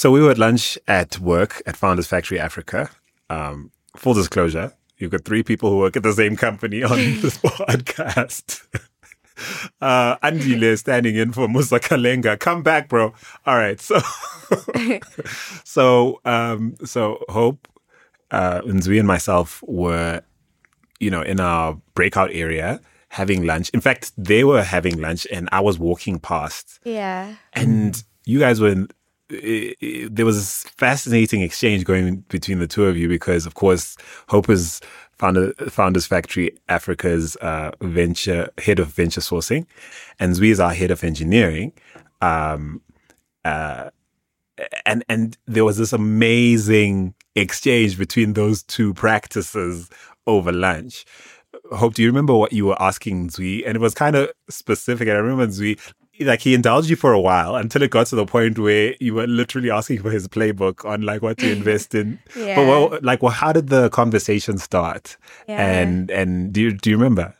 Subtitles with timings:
[0.00, 2.88] So we were at lunch at work at Founders Factory Africa.
[3.28, 7.36] Um, full disclosure, you've got three people who work at the same company on this
[7.36, 8.66] podcast.
[9.80, 12.38] Uh, Andile standing in for Musa Kalenga.
[12.38, 13.14] Come back, bro.
[13.46, 13.80] All right.
[13.80, 13.98] So,
[15.64, 17.66] so, um, so Hope,
[18.30, 20.20] uh, Nzwi and myself were,
[20.98, 23.70] you know, in our breakout area having lunch.
[23.70, 26.78] In fact, they were having lunch and I was walking past.
[26.84, 27.36] Yeah.
[27.54, 28.88] And you guys were in,
[29.30, 33.96] there was this fascinating exchange going between the two of you because, of course,
[34.28, 34.80] Hope is
[35.12, 39.66] founder, Founders Factory Africa's uh, venture head of venture sourcing,
[40.18, 41.72] and Zui is our head of engineering.
[42.20, 42.82] Um,
[43.44, 43.90] uh,
[44.84, 49.88] and and there was this amazing exchange between those two practices
[50.26, 51.04] over lunch.
[51.72, 53.62] Hope, do you remember what you were asking Zui?
[53.64, 55.08] And it was kind of specific.
[55.08, 55.78] And I remember Zui,
[56.20, 59.14] like he indulged you for a while until it got to the point where you
[59.14, 62.18] were literally asking for his playbook on like what to invest in.
[62.36, 62.56] Yeah.
[62.56, 65.16] But what, like, well, how did the conversation start?
[65.48, 65.64] Yeah.
[65.64, 67.34] And and do you, do you remember?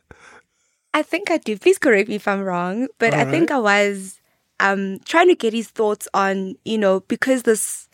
[0.93, 1.57] I think I do.
[1.57, 4.21] Please correct me if I'm wrong, but I think I was
[4.59, 7.89] um, trying to get his thoughts on, you know, because this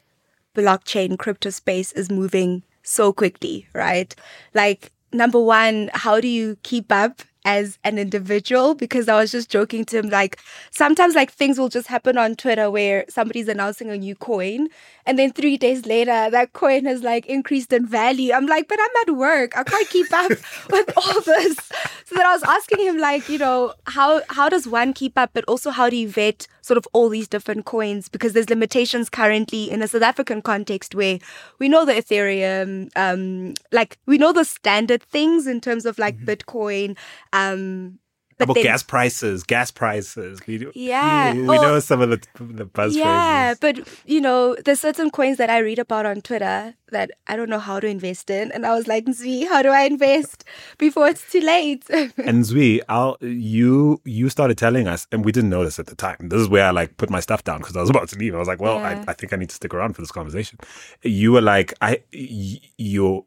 [0.55, 4.15] blockchain crypto space is moving so quickly, right?
[4.55, 8.75] Like, number one, how do you keep up as an individual?
[8.75, 10.39] Because I was just joking to him, like,
[10.71, 14.69] sometimes like things will just happen on Twitter where somebody's announcing a new coin,
[15.07, 18.33] and then three days later, that coin has like increased in value.
[18.35, 19.57] I'm like, but I'm at work.
[19.57, 20.31] I can't keep up
[20.71, 21.57] with all this.
[22.05, 25.31] So then I was asking him, like, you know, how how does one keep up,
[25.33, 28.09] but also how do you vet sort of all these different coins?
[28.09, 31.19] Because there's limitations currently in a South African context where
[31.61, 36.19] we know the Ethereum, um, like we know the standard things in terms of like
[36.19, 36.97] Bitcoin,
[37.33, 37.99] um,
[38.39, 40.41] but About then- gas prices, gas prices.
[40.47, 41.33] We, Yeah.
[41.35, 43.61] we, we Or- know some of the the buzz yeah, phrases.
[43.61, 47.49] but you know, there's certain coins that I read about on Twitter that I don't
[47.51, 50.45] know how to invest in, and I was like, "Z, how do I invest
[50.79, 51.85] before it's too late?"
[52.19, 55.97] And Zui, I'll, you you started telling us, and we didn't know this at the
[55.97, 56.29] time.
[56.29, 58.35] This is where I like put my stuff down because I was about to leave.
[58.35, 59.03] I was like, well, Yeah.
[59.07, 60.59] I, I think I need to stick around for this conversation.
[61.03, 63.25] You were like, I y- you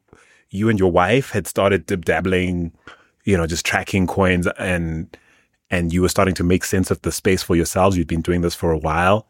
[0.51, 2.71] you and your wife had started dabbling,
[3.25, 5.15] you know, just tracking coins and
[5.71, 7.97] and you were starting to make sense of the space for yourselves.
[7.97, 9.27] You'd been doing this for a while.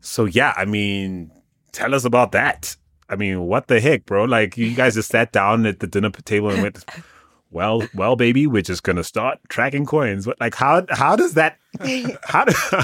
[0.00, 1.30] So yeah, I mean,
[1.72, 2.76] tell us about that.
[3.08, 4.24] I mean, what the heck, bro?
[4.24, 6.84] Like you guys just sat down at the dinner table and went,
[7.50, 10.26] well, well, baby, we're just gonna start tracking coins.
[10.26, 11.58] What, like, how how does that
[12.24, 12.52] how do,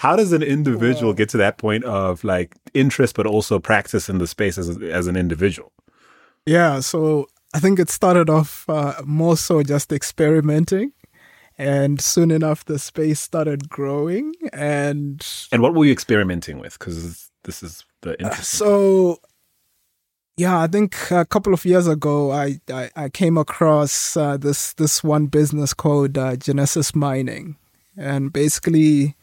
[0.00, 4.18] how does an individual get to that point of like interest, but also practice in
[4.18, 5.72] the space as as an individual?
[6.46, 10.92] Yeah, so I think it started off uh, more so just experimenting.
[11.58, 14.32] And soon enough, the space started growing.
[14.52, 16.78] And And what were you experimenting with?
[16.78, 18.44] Because this is the interesting.
[18.44, 19.18] so,
[20.36, 24.72] yeah, I think a couple of years ago, I, I, I came across uh, this,
[24.74, 27.56] this one business called uh, Genesis Mining.
[27.96, 29.16] And basically,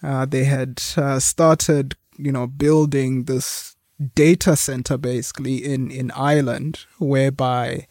[0.00, 3.74] uh, they had uh, started, you know, building this
[4.14, 7.86] data center basically in, in Ireland, whereby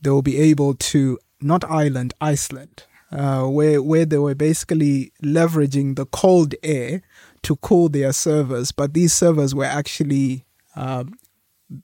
[0.00, 5.96] they will be able to, not Ireland, Iceland, uh, where, where they were basically leveraging
[5.96, 7.02] the cold air
[7.42, 10.44] to cool their servers, but these servers were actually
[10.76, 11.14] um,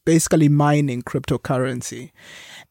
[0.05, 2.11] basically mining cryptocurrency.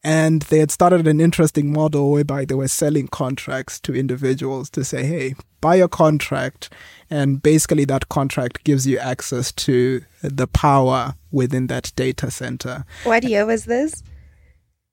[0.03, 4.83] And they had started an interesting model whereby they were selling contracts to individuals to
[4.83, 6.69] say, hey, buy a contract.
[7.09, 12.85] And basically, that contract gives you access to the power within that data center.
[13.03, 14.03] what year was this?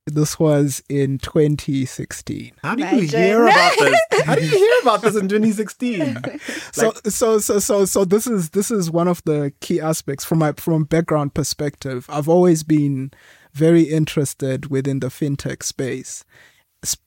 [0.09, 2.53] This was in 2016.
[2.63, 3.21] How do you Imagine.
[3.21, 4.01] hear about this?
[4.25, 6.17] How do you hear about this in 2016?
[6.73, 10.39] so so so so so this is this is one of the key aspects from
[10.39, 13.11] my from background perspective i've always been
[13.53, 16.25] very interested within the fintech space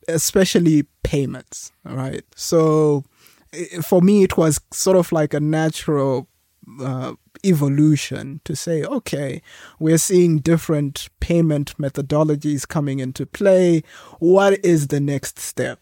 [0.08, 3.19] especially payments all right so i-
[3.82, 6.28] for me it was sort of like a natural
[6.82, 9.42] uh, evolution to say, okay,
[9.80, 13.84] we're seeing different payment methodologies coming into play.
[14.20, 15.80] What is the next step?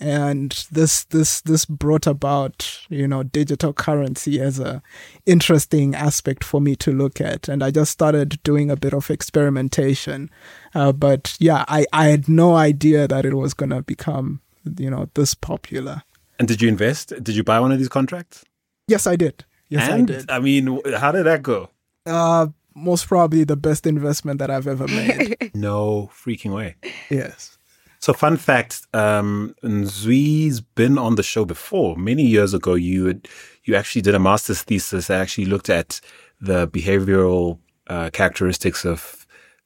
[0.00, 4.82] And this this this brought about you know digital currency as a
[5.26, 9.10] interesting aspect for me to look at, and I just started doing a bit of
[9.10, 10.30] experimentation.
[10.74, 14.40] Uh, but yeah, I I had no idea that it was gonna become
[14.78, 16.02] you know this popular.
[16.38, 17.12] And did you invest?
[17.22, 18.44] Did you buy one of these contracts?
[18.88, 19.44] Yes, I did.
[19.68, 20.30] Yes, and I did.
[20.30, 21.70] I mean, how did that go?
[22.04, 25.36] Uh, most probably the best investment that I've ever made.
[25.54, 26.76] No freaking way.
[27.10, 27.58] yes.
[28.00, 31.96] So, fun fact: um, Nzui's been on the show before.
[31.96, 33.28] Many years ago, you had,
[33.64, 36.00] you actually did a master's thesis that actually looked at
[36.40, 39.21] the behavioral uh, characteristics of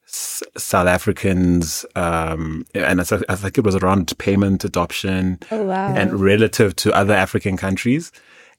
[0.07, 5.93] S- South Africans, um, and I, I think it was around payment adoption, Oh, wow.
[5.95, 8.11] and relative to other African countries.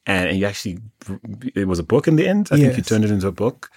[0.06, 0.78] And you actually,
[1.54, 2.48] it was a book in the end.
[2.50, 3.70] I think you turned it into a book.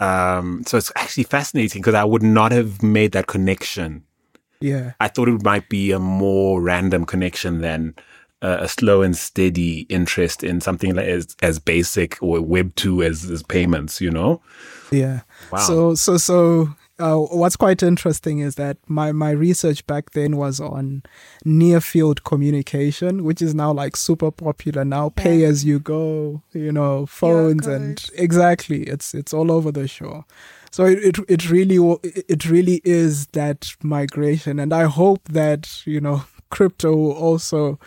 [0.00, 4.04] Um, so it's actually fascinating because I would not have made that connection.
[4.60, 4.92] Yeah.
[5.00, 7.94] I thought it might be a more random connection than
[8.42, 13.02] uh, a slow and steady interest in something like as, as basic or Web two
[13.02, 14.00] as, as payments.
[14.00, 14.40] You know?
[14.90, 15.20] Yeah.
[15.52, 15.58] Wow.
[15.58, 20.60] So so so uh, what's quite interesting is that my my research back then was
[20.60, 21.02] on
[21.44, 25.10] near field communication, which is now like super popular now.
[25.10, 28.82] Pay as you go, you know, phones and exactly.
[28.82, 30.24] It's it's all over the show.
[30.70, 36.00] So it, it it really it really is that migration, and I hope that you
[36.00, 37.78] know crypto will also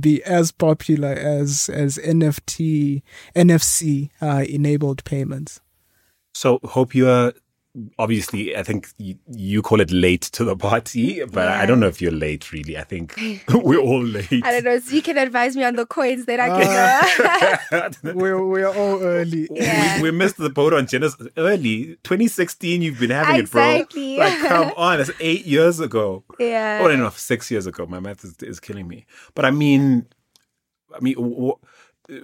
[0.00, 3.02] be as popular as as NFT
[3.34, 5.60] NFC uh, enabled payments.
[6.34, 7.32] So hope you are
[7.98, 8.56] obviously.
[8.56, 12.00] I think you, you call it late to the party, but I don't know if
[12.00, 12.52] you're late.
[12.52, 13.14] Really, I think
[13.54, 14.44] we're all late.
[14.44, 14.78] I don't know.
[14.80, 17.70] So you can advise me on the coins that I can.
[17.72, 19.48] Uh, we're we're all early.
[19.50, 19.96] Yeah.
[20.02, 21.96] we, we missed the boat on Genesis early.
[22.04, 24.14] 2016, you've been having Exactly.
[24.14, 24.26] it, bro.
[24.26, 26.24] Like, come on, It's eight years ago.
[26.38, 26.80] yeah.
[26.82, 27.86] Oh, no, no, six years ago.
[27.86, 29.06] My math is, is killing me.
[29.34, 30.06] But I mean,
[30.94, 31.66] I mean, wh- wh-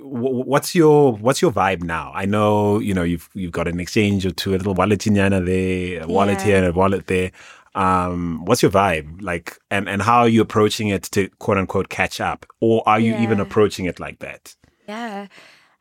[0.01, 2.13] what's your what's your vibe now?
[2.15, 5.45] I know you know you've you've got an exchange or two, a little wallet inyana
[5.45, 6.45] there, a wallet Yeah.
[6.45, 7.33] here, and a wallet there.
[7.75, 11.89] Um, what's your vibe like, and and how are you approaching it to quote unquote
[11.89, 14.55] catch up, or are you even approaching it like that?
[14.87, 15.29] Yeah.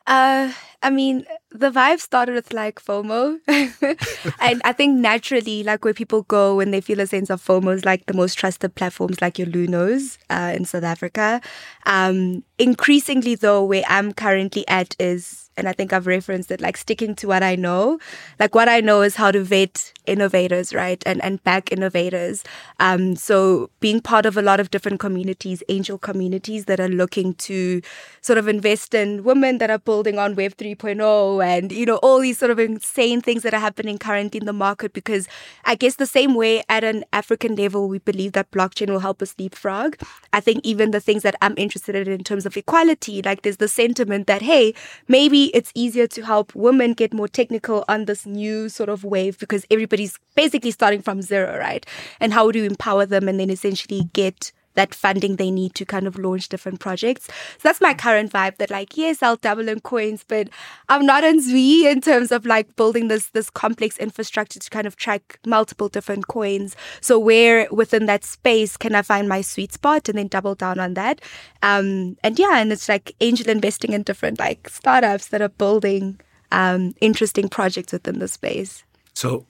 [0.08, 0.52] Uh,
[0.84, 3.40] I mean, the vibe started with like FOMO.
[4.40, 7.76] and I think naturally, like where people go when they feel a sense of FOMO
[7.76, 11.40] is like the most trusted platforms like your Lunos uh, in South Africa.
[11.86, 16.76] Um, increasingly, though, where I'm currently at is, and I think I've referenced it, like
[16.76, 18.00] sticking to what I know.
[18.40, 21.04] Like what I know is how to vet innovators, right?
[21.06, 22.44] And, and back innovators.
[22.80, 27.36] Um, so being part of a lot of different communities, angel communities that are looking
[27.36, 27.84] to
[28.22, 32.20] sort of invest in women that are building on Web 3.0 and, you know, all
[32.20, 34.94] these sort of insane things that are happening currently in the market.
[34.94, 35.28] Because
[35.66, 39.22] I guess the same way at an African level, we believe that blockchain will help
[39.22, 39.96] us leapfrog.
[40.34, 43.58] I think even the things that I'm interested in in terms of equality, like there's
[43.58, 44.74] the sentiment that, hey,
[45.08, 49.38] maybe it's easier to help women get more technical on this new sort of wave
[49.40, 51.86] because everybody's basically starting from zero, right?
[52.20, 55.86] And how do you empower them and then essentially get that funding they need to
[55.86, 57.26] kind of launch different projects.
[57.26, 60.50] So that's my current vibe that like, yes, I'll double in coins, but
[60.90, 64.88] I'm not on Zui in terms of like building this this complex infrastructure to kind
[64.88, 66.76] of track multiple different coins.
[67.02, 70.80] So where within that space can I find my sweet spot and then double down
[70.80, 71.22] on that?
[71.62, 76.20] Um and yeah, and it's like angel investing in different like startups that are building
[76.52, 78.84] um interesting projects within the space.
[79.14, 79.46] So,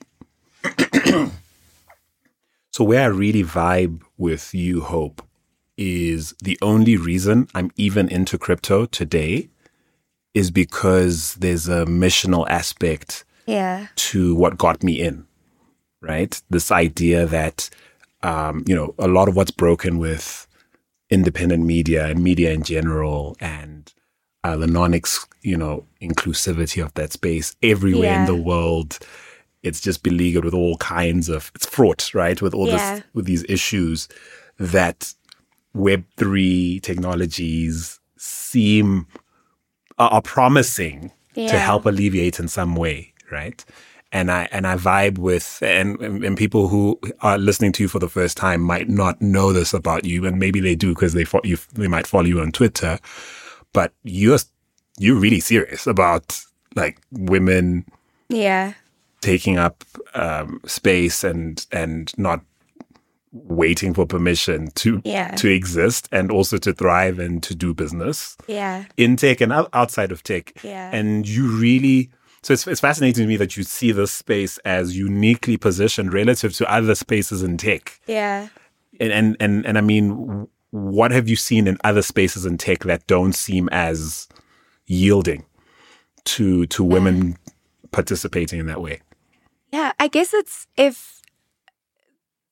[2.72, 5.22] so where I really vibe with you, Hope,
[5.76, 9.50] is the only reason I'm even into crypto today
[10.34, 13.88] is because there's a missional aspect Yeah.
[13.96, 15.26] to what got me in,
[16.00, 16.40] right?
[16.48, 17.68] This idea that,
[18.22, 20.46] um, you know, a lot of what's broken with
[21.10, 23.92] independent media and media in general and
[24.44, 24.98] uh, the non,
[25.42, 28.98] you know, inclusivity of that space everywhere in the world.
[29.62, 32.40] It's just beleaguered with all kinds of, it's fraught, right?
[32.42, 32.94] With all Yeah.
[32.96, 34.08] this, with these issues
[34.58, 35.14] that
[35.76, 39.06] Web3 technologies seem,
[39.98, 43.64] are, promising to help alleviate in some way, right?
[44.14, 47.88] And I and I vibe with and, and and people who are listening to you
[47.88, 51.14] for the first time might not know this about you, and maybe they do because
[51.14, 52.98] they fo- you they might follow you on Twitter,
[53.72, 54.38] but you're
[54.98, 56.38] you're really serious about
[56.76, 57.86] like women
[58.28, 58.74] Yeah.
[59.22, 62.42] Taking up um, space and and not
[63.32, 65.30] waiting for permission to Yeah.
[65.36, 68.84] to exist and also to thrive and to do business Yeah.
[68.98, 70.52] in tech and outside of tech.
[70.62, 70.90] Yeah.
[70.92, 72.10] And you really,
[72.42, 76.52] so it's, it's fascinating to me that you see this space as uniquely positioned relative
[76.56, 77.98] to other spaces in tech.
[78.06, 78.48] Yeah.
[79.00, 82.80] And, and, and, and I mean, what have you seen in other spaces in tech
[82.80, 84.28] that don't seem as
[84.84, 85.46] yielding
[86.24, 87.38] to, to women
[87.92, 89.00] participating in that way?
[89.72, 91.20] Yeah, I guess it's if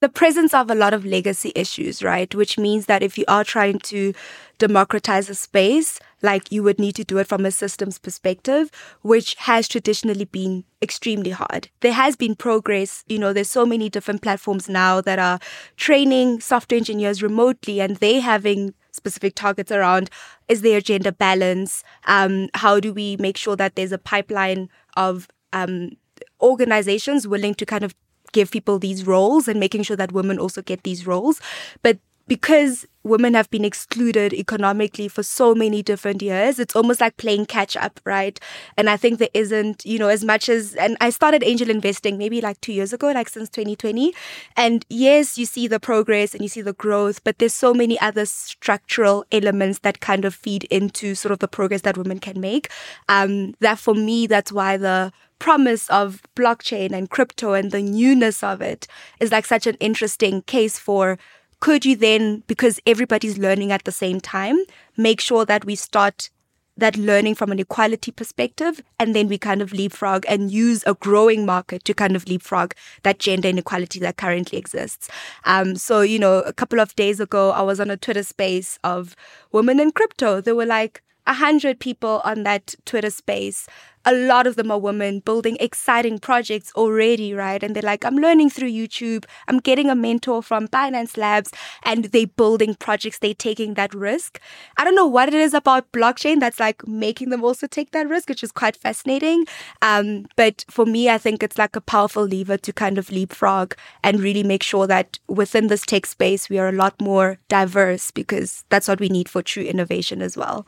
[0.00, 2.34] the presence of a lot of legacy issues, right?
[2.34, 4.14] Which means that if you are trying to
[4.56, 8.70] democratize a space, like you would need to do it from a systems perspective,
[9.02, 11.68] which has traditionally been extremely hard.
[11.80, 13.04] There has been progress.
[13.08, 15.38] You know, there's so many different platforms now that are
[15.76, 20.10] training software engineers remotely and they having specific targets around
[20.48, 21.84] is there gender balance?
[22.06, 25.90] Um, how do we make sure that there's a pipeline of um,
[26.40, 27.94] organizations willing to kind of
[28.32, 31.40] give people these roles and making sure that women also get these roles.
[31.82, 31.98] But
[32.30, 37.44] because women have been excluded economically for so many different years, it's almost like playing
[37.44, 38.38] catch up, right?
[38.76, 42.18] And I think there isn't, you know, as much as, and I started angel investing
[42.18, 44.14] maybe like two years ago, like since 2020.
[44.56, 47.98] And yes, you see the progress and you see the growth, but there's so many
[48.00, 52.40] other structural elements that kind of feed into sort of the progress that women can
[52.40, 52.70] make.
[53.08, 58.44] Um, that for me, that's why the promise of blockchain and crypto and the newness
[58.44, 58.86] of it
[59.18, 61.18] is like such an interesting case for
[61.58, 64.58] could you then, because everybody's learning at the same time,
[64.96, 66.30] make sure that we start
[66.76, 70.94] that learning from an equality perspective and then we kind of leapfrog and use a
[70.94, 75.10] growing market to kind of leapfrog that gender inequality that currently exists.
[75.44, 78.78] Um, so, you know, a couple of days ago, I was on a Twitter space
[78.82, 79.14] of
[79.52, 80.40] women in crypto.
[80.40, 83.66] There were like a hundred people on that Twitter space
[84.04, 87.62] a lot of them are women building exciting projects already, right?
[87.62, 89.24] And they're like, I'm learning through YouTube.
[89.48, 91.50] I'm getting a mentor from Binance Labs
[91.82, 93.18] and they're building projects.
[93.18, 94.40] They're taking that risk.
[94.78, 98.08] I don't know what it is about blockchain that's like making them also take that
[98.08, 99.46] risk, which is quite fascinating.
[99.82, 103.74] Um, but for me, I think it's like a powerful lever to kind of leapfrog
[104.02, 108.10] and really make sure that within this tech space, we are a lot more diverse
[108.10, 110.66] because that's what we need for true innovation as well.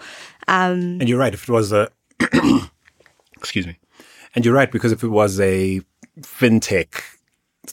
[0.49, 1.33] Um, and you're right.
[1.33, 1.91] If it was a
[3.43, 3.77] Excuse me.
[4.35, 5.81] And you're right, because if it was a
[6.21, 7.03] fintech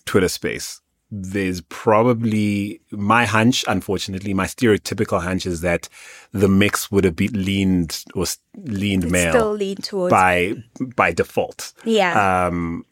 [0.06, 5.88] Twitter space, there's probably my hunch, unfortunately, my stereotypical hunch is that
[6.32, 10.54] the mix would have been leaned or leaned it's male still lean towards by
[10.96, 11.74] by default.
[11.84, 12.48] Yeah.
[12.48, 12.86] Um,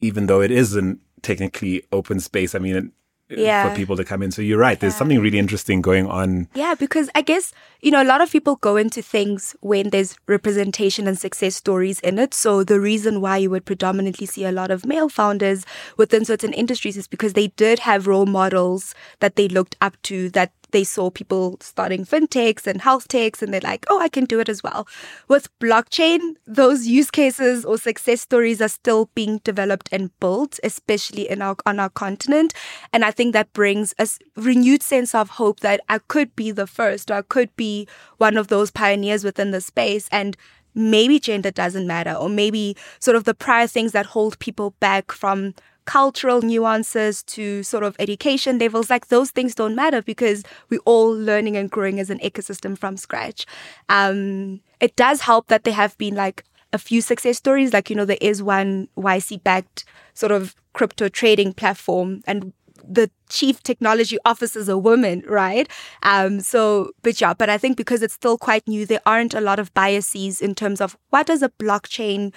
[0.00, 2.92] even though it isn't technically open space, I mean,
[3.38, 3.68] yeah.
[3.68, 4.30] for people to come in.
[4.30, 4.78] So you're right.
[4.78, 6.48] There's something really interesting going on.
[6.54, 10.16] Yeah, because I guess, you know, a lot of people go into things when there's
[10.26, 12.34] representation and success stories in it.
[12.34, 15.64] So the reason why you would predominantly see a lot of male founders
[15.96, 20.30] within certain industries is because they did have role models that they looked up to
[20.30, 24.24] that they saw people starting fintechs and health techs and they're like, oh, I can
[24.24, 24.86] do it as well.
[25.28, 31.28] With blockchain, those use cases or success stories are still being developed and built, especially
[31.28, 32.54] in our on our continent.
[32.92, 36.66] And I think that brings a renewed sense of hope that I could be the
[36.66, 37.86] first or I could be
[38.18, 40.08] one of those pioneers within the space.
[40.12, 40.36] And
[40.74, 45.12] maybe gender doesn't matter, or maybe sort of the prior things that hold people back
[45.12, 50.80] from cultural nuances to sort of education levels, like those things don't matter because we're
[50.84, 53.46] all learning and growing as an ecosystem from scratch.
[53.88, 57.72] Um, it does help that there have been like a few success stories.
[57.72, 59.84] Like, you know, there is one YC backed
[60.14, 62.52] sort of crypto trading platform and
[62.86, 65.68] the chief technology officer is a woman, right?
[66.02, 69.40] Um, so, but yeah, but I think because it's still quite new, there aren't a
[69.40, 72.32] lot of biases in terms of what does a blockchain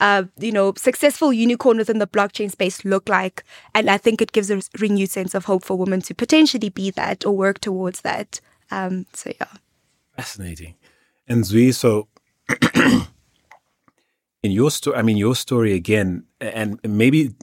[0.00, 3.44] uh, you know, successful unicorn within the blockchain space look like?
[3.74, 6.90] And I think it gives a renewed sense of hope for women to potentially be
[6.92, 8.40] that or work towards that.
[8.70, 9.46] Um, so yeah.
[10.16, 10.74] Fascinating.
[11.28, 12.08] And Zui, so
[14.42, 17.34] in your story, I mean, your story again, and maybe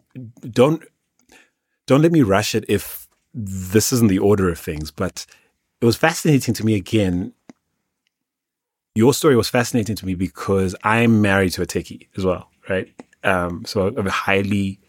[0.49, 0.83] don't
[1.87, 5.25] don't let me rush it if this isn't the order of things, but
[5.81, 7.33] it was fascinating to me again
[8.95, 12.87] your story was fascinating to me because I'm married to a techie as well, right?
[13.23, 14.79] Um, so a highly,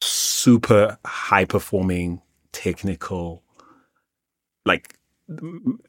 [0.00, 2.20] super high performing,
[2.52, 3.42] technical,
[4.66, 4.98] like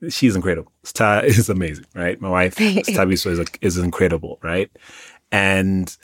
[0.10, 0.72] she's incredible.
[0.84, 2.20] Star is amazing, right?
[2.22, 4.72] My wife, Stabiso, is, is incredible, right?
[5.32, 5.96] And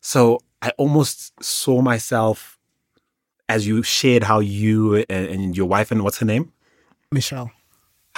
[0.00, 2.57] so I almost saw myself
[3.48, 6.52] as you shared how you and, and your wife and what's her name?
[7.10, 7.50] Michelle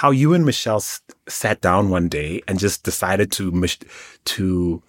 [0.01, 3.51] how you and Michelle s- sat down one day and just decided to
[4.25, 4.81] to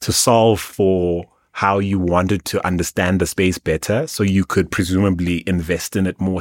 [0.00, 5.44] to solve for how you wanted to understand the space better so you could presumably
[5.46, 6.40] invest in it more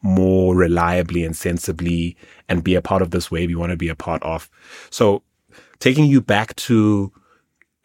[0.00, 2.16] more reliably and sensibly
[2.48, 4.48] and be a part of this wave you want to be a part of
[4.88, 5.22] so
[5.80, 7.12] taking you back to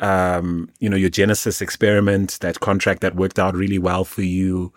[0.04, 4.74] um, you know your genesis experiment that contract that worked out really well for you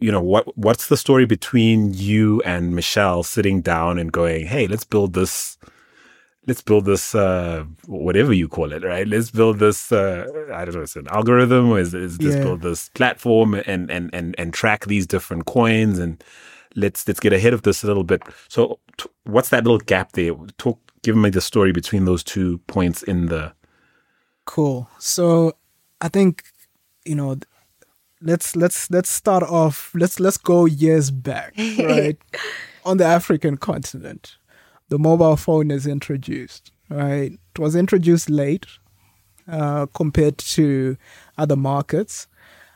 [0.00, 4.66] you know what what's the story between you and Michelle sitting down and going, "Hey,
[4.66, 5.58] let's build this
[6.46, 9.06] let's build this uh, whatever you call it, right?
[9.08, 12.42] Let's build this uh, I don't know, it's an algorithm or is, is let's yeah.
[12.42, 16.22] build this platform and and and and track these different coins and
[16.76, 20.12] let's let's get ahead of this a little bit." So t- what's that little gap
[20.12, 20.34] there?
[20.58, 23.52] Talk give me the story between those two points in the
[24.48, 24.88] Cool.
[24.98, 25.52] So
[26.00, 26.42] I think
[27.04, 27.36] you know
[28.20, 32.18] let's let's let's start off let's let's go years back right
[32.84, 34.36] on the african continent
[34.88, 38.66] the mobile phone is introduced right it was introduced late
[39.50, 40.96] uh, compared to
[41.38, 42.26] other markets.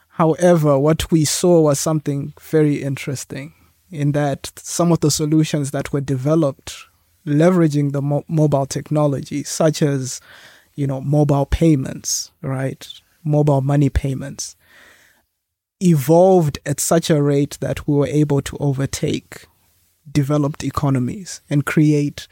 [0.08, 3.52] However, what we saw was something very interesting
[3.90, 6.86] in that some of the solutions that were developed
[7.26, 10.20] leveraging the mo- mobile technology, such as,
[10.74, 12.86] you know, mobile payments, right?
[13.24, 14.56] Mobile money payments,
[15.80, 19.46] evolved at such a rate that we were able to overtake
[20.10, 22.26] developed economies and create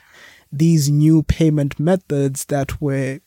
[0.52, 3.20] these new payment methods that were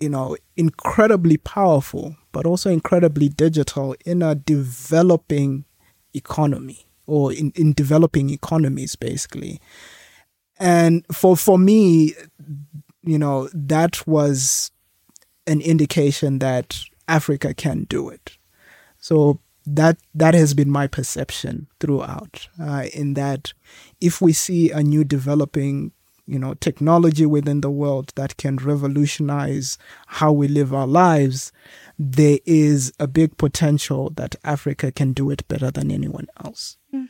[0.00, 5.64] you know incredibly powerful but also incredibly digital in a developing
[6.12, 9.60] economy or in, in developing economies basically
[10.58, 12.12] and for for me
[13.04, 14.70] you know that was
[15.46, 18.38] an indication that africa can do it.
[18.98, 23.52] So that that has been my perception throughout uh, in that
[24.00, 25.92] if we see a new developing
[26.26, 31.50] you know technology within the world that can revolutionize how we live our lives
[31.98, 36.76] there is a big potential that africa can do it better than anyone else.
[36.94, 37.08] Mm.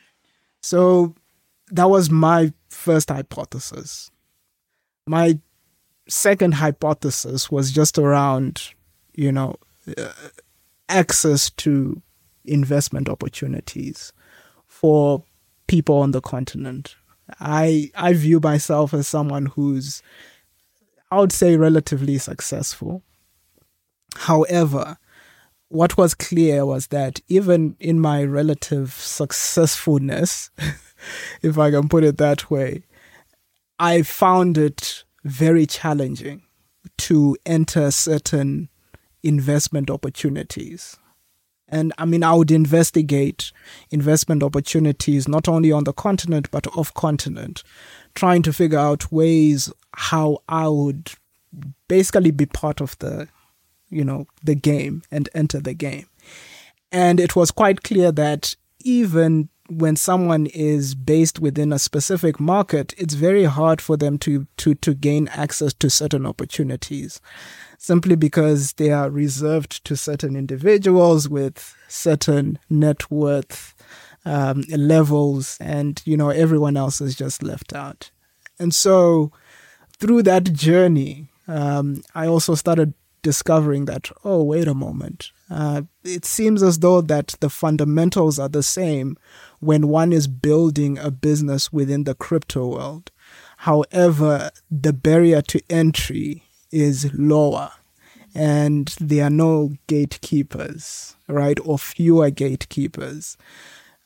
[0.60, 1.14] so
[1.70, 4.10] that was my first hypothesis.
[5.06, 5.38] My
[6.08, 8.75] second hypothesis was just around
[9.14, 9.56] you know
[9.96, 10.12] uh,
[10.88, 12.00] access to
[12.44, 14.12] investment opportunities
[14.66, 15.25] for
[15.66, 16.96] people on the continent.
[17.40, 20.02] I I view myself as someone who's
[21.11, 23.02] I would say relatively successful.
[24.16, 24.99] However,
[25.68, 30.50] what was clear was that even in my relative successfulness,
[31.42, 32.84] if I can put it that way,
[33.78, 36.42] I found it very challenging
[36.98, 38.68] to enter certain
[39.22, 40.96] investment opportunities.
[41.66, 43.50] And I mean, I would investigate
[43.90, 47.62] investment opportunities not only on the continent, but off continent,
[48.14, 51.10] trying to figure out ways how I would
[51.88, 53.28] basically be part of the,
[53.88, 56.06] you know, the game and enter the game.
[56.92, 62.92] And it was quite clear that even when someone is based within a specific market,
[62.98, 67.20] it's very hard for them to, to, to gain access to certain opportunities
[67.79, 73.74] simply because they are reserved to certain individuals with certain net worth
[74.24, 78.11] um, levels, and you know everyone else is just left out.
[78.59, 79.33] And so,
[79.98, 86.27] through that journey, um, I also started discovering that oh wait a moment uh, it
[86.27, 89.16] seems as though that the fundamentals are the same
[89.64, 93.11] when one is building a business within the crypto world
[93.59, 97.70] however the barrier to entry is lower
[98.35, 101.59] and there are no gatekeepers, right?
[101.64, 103.37] Or fewer gatekeepers.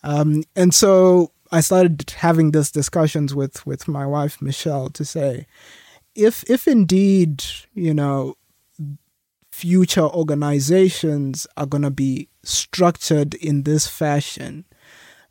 [0.02, 5.46] Um, and so I started having these discussions with, with my wife, Michelle, to say,
[6.14, 7.42] if, if indeed,
[7.74, 8.36] you know,
[9.50, 14.66] future organizations are going to be structured in this fashion,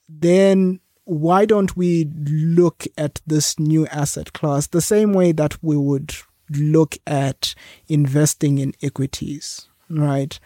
[0.08, 5.78] then why don't we look at this new asset class the same way that we
[5.78, 6.14] would
[6.50, 7.56] look at
[7.88, 10.38] investing in equities, right?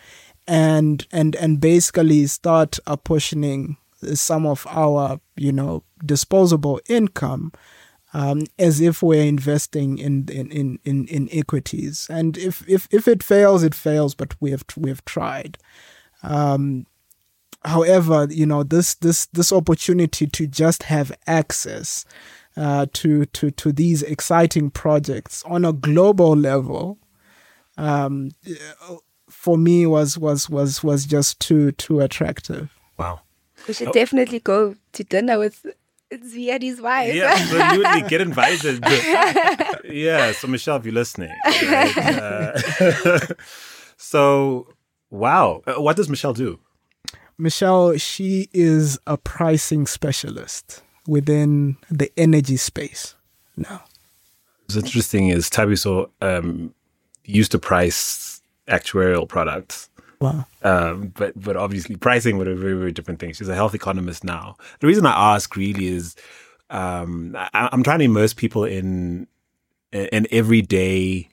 [0.48, 3.78] And and and basically start apportioning
[4.14, 7.52] some of our, you know, disposable income
[8.14, 12.08] um, as if we're investing in, in, in, in, equities.
[12.10, 15.58] And if, if, if it fails, it fails, but we have, we have tried.
[16.24, 16.88] Um,
[17.64, 22.06] however, you know, this, this, this opportunity to just have access
[22.58, 26.98] uh, to to to these exciting projects on a global level
[27.78, 28.32] um,
[29.30, 33.22] for me was was was was just too too attractive wow
[33.68, 33.94] we should oh.
[33.94, 35.66] definitely go to dinner with
[36.12, 37.14] Ziyadi's wife.
[37.14, 38.10] Yeah, absolutely.
[38.10, 38.84] Get invited.
[39.86, 41.32] yeah, so Michelle, if you're listening.
[41.46, 41.98] Right?
[41.98, 43.20] Uh,
[43.98, 44.68] so,
[45.10, 45.62] wow.
[45.66, 46.60] Uh, what does Michelle do?
[47.42, 53.16] Michelle, she is a pricing specialist within the energy space
[53.58, 53.84] now.
[54.66, 56.74] What's interesting is Thabiso um,
[57.26, 59.90] used to price actuarial products.
[60.20, 60.46] Wow.
[60.62, 63.34] Um, but but obviously pricing were a very very different thing.
[63.34, 64.56] She's a health economist now.
[64.80, 66.16] The reason I ask really is
[66.70, 69.28] um, I, am trying to immerse people in
[69.92, 71.28] an everyday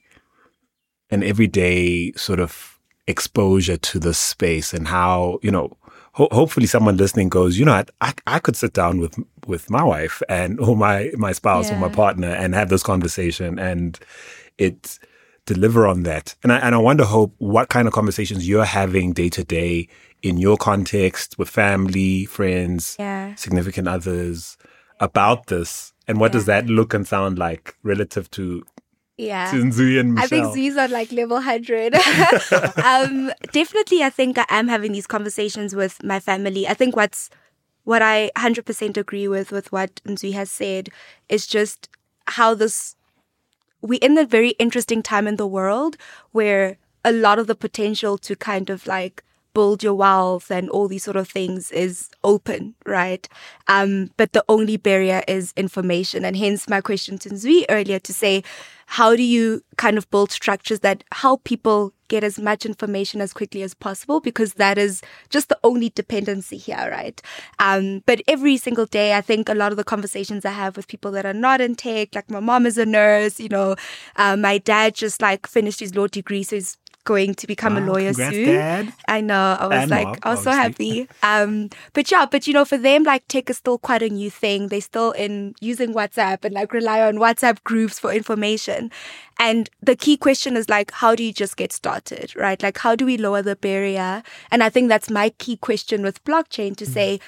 [1.11, 2.78] an everyday sort of
[3.09, 5.75] exposure to the space and how you know
[6.13, 9.17] ho- hopefully someone listening goes, you know, I, I could sit down with
[9.47, 11.77] with my wife and or my my spouse yeah.
[11.77, 13.99] or my partner and have this conversation and
[14.57, 14.99] it
[15.45, 16.35] deliver on that.
[16.43, 19.87] And I and I wonder, hope, what kind of conversations you're having day to day
[20.21, 23.35] in your context with family, friends, yeah.
[23.35, 24.57] significant others
[24.99, 26.33] about this, and what yeah.
[26.33, 28.63] does that look and sound like relative to
[29.19, 29.51] Yeah.
[29.51, 31.93] to Nzui and I think Z's on like level 100.
[32.83, 36.65] um, definitely, I think I am having these conversations with my family.
[36.65, 37.29] I think what's
[37.83, 40.89] what I 100% agree with, with what Nzui has said,
[41.27, 41.89] is just
[42.27, 42.95] how this,
[43.81, 45.97] we're in a very interesting time in the world
[46.31, 50.87] where a lot of the potential to kind of like build your wealth and all
[50.87, 53.27] these sort of things is open, right?
[53.67, 56.25] Um, but the only barrier is information.
[56.25, 58.43] And hence my question to Nzui earlier to say,
[58.93, 63.33] how do you kind of build structures that help people get as much information as
[63.33, 64.19] quickly as possible?
[64.19, 67.21] Because that is just the only dependency here, right?
[67.59, 70.87] Um, but every single day, I think a lot of the conversations I have with
[70.87, 73.75] people that are not in tech, like my mom is a nurse, you know,
[74.15, 77.81] uh, my dad just like finished his law degree, so he's going to become a
[77.81, 78.45] lawyer soon.
[78.45, 78.93] Dad.
[79.07, 79.57] I know.
[79.59, 81.07] I was And like, mom, I was so happy.
[81.23, 84.29] Um, but yeah, but you know, for them, like tech is still quite a new
[84.29, 84.67] thing.
[84.67, 88.91] They're still in using WhatsApp and like rely on WhatsApp groups for information.
[89.39, 92.61] And the key question is like, how do you just get started, right?
[92.61, 94.21] Like, how do we lower the barrier?
[94.51, 97.19] And I think that's my key question with blockchain to say,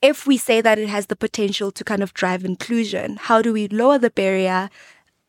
[0.00, 3.52] if we say that it has the potential to kind of drive inclusion, how do
[3.52, 4.70] we lower the barrier?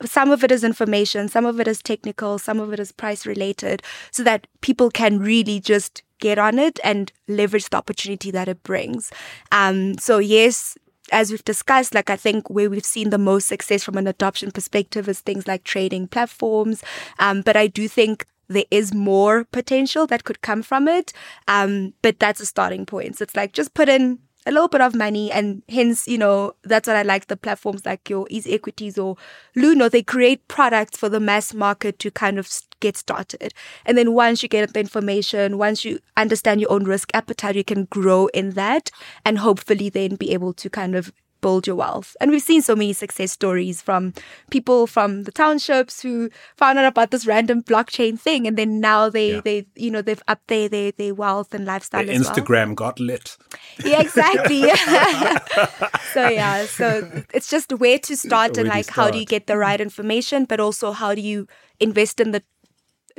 [0.06, 3.26] Some of it is information, some of it is technical, some of it is price
[3.26, 8.48] related, so that people can really just get on it and leverage the opportunity that
[8.48, 9.12] it brings.
[9.52, 10.78] Um, so yes,
[11.12, 14.52] as we've discussed, like I think where we've seen the most success from an adoption
[14.52, 16.84] perspective is things like trading platforms.
[17.18, 21.14] Um, but I do think there is more potential that could come from it.
[21.48, 23.18] Um, but that's a starting point.
[23.18, 26.54] So it's like just put in a little bit of money and hence, you know,
[26.64, 29.18] that's what I like the platforms like your Easy Equities or
[29.56, 29.92] Luno.
[29.92, 32.50] They create products for the mass market to kind of
[32.80, 33.54] get started.
[33.86, 37.64] And then once you get the information, once you understand your own risk appetite, you
[37.64, 38.92] can grow in that
[39.26, 42.16] and hopefully then be able to kind of build your wealth.
[42.20, 44.14] And we've seen so many success stories from
[44.50, 49.10] people from the townships who found out about this random blockchain thing and then now
[49.10, 49.42] they Yeah.
[49.42, 52.36] they you know they've upped their their, their wealth and lifestyle The as well.
[52.36, 53.38] Instagram got lit.
[53.86, 54.62] Yeah, exactly.
[56.14, 59.48] so yeah, so it's just where to start Where and like how do you get
[59.48, 61.48] the right information, but also how do you
[61.80, 62.44] invest in the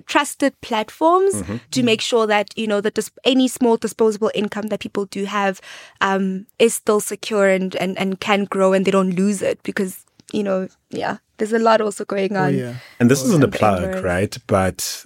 [0.06, 1.56] trusted platforms Mm-hmm.
[1.70, 5.24] to make sure that you know that dis- any small disposable income that people do
[5.24, 5.60] have
[6.00, 10.04] um, is still secure and, and and can grow and they don't lose it because
[10.32, 12.74] you know yeah there's a lot also going on Oh, yeah.
[13.00, 14.04] And this isn't a plug, ignorance.
[14.04, 14.38] right?
[14.46, 15.04] But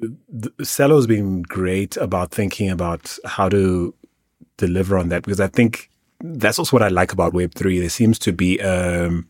[0.00, 3.94] th- Celo's been great about thinking about how to
[4.56, 7.80] deliver on that because I think that's also what I like about Web3.
[7.80, 9.26] There seems to be um,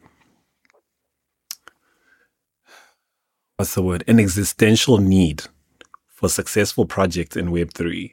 [3.57, 4.05] what's the word?
[4.07, 5.45] An existential need
[6.09, 8.13] for successful projects in Web3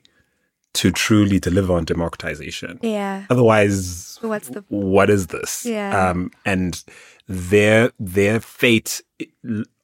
[0.74, 2.80] to truly deliver on democratization.
[2.82, 5.66] yeah Otherwise, what's the what is this?
[5.66, 6.10] Yeah.
[6.10, 6.82] Um, and
[7.28, 9.02] their their fate,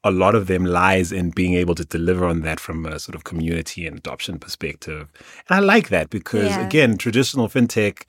[0.03, 3.15] a lot of them lies in being able to deliver on that from a sort
[3.15, 5.09] of community and adoption perspective.
[5.49, 6.65] And I like that because Yeah.
[6.65, 8.03] again, traditional fintech,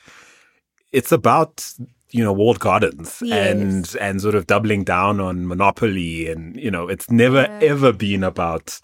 [0.92, 1.72] it's about
[2.10, 3.50] you know walled gardens Yes.
[3.50, 7.60] and and sort of doubling down on monopoly and you know it's never Yeah.
[7.72, 8.80] ever been about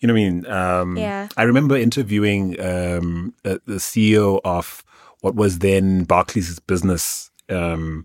[0.00, 1.28] you know what I mean um Yeah.
[1.36, 4.84] I remember interviewing um uh, the CEO of
[5.20, 8.04] what was then Barclays business um